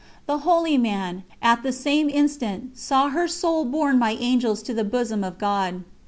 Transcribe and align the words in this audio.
The 0.25 0.39
holy 0.39 0.79
man, 0.79 1.25
at 1.43 1.61
the 1.61 1.71
same 1.71 2.09
instant, 2.09 2.75
saw 2.75 3.09
her 3.09 3.27
soul 3.27 3.65
borne 3.65 3.99
by 3.99 4.13
Angels 4.13 4.63
to 4.63 4.73
the 4.73 4.83
Bosom 4.83 5.23
of 5.23 5.37
God. 5.37 5.83